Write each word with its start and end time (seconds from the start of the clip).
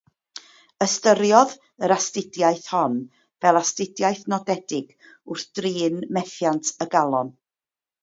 Ystyriodd 0.85 1.53
yr 1.89 1.93
astudiaeth 1.97 2.65
hon 2.77 2.97
fel 3.45 3.61
astudiaeth 3.61 4.25
nodedig 4.35 4.99
wrth 5.35 5.47
drin 5.61 6.05
methiant 6.21 6.77
y 6.89 6.93
galon. 6.99 7.37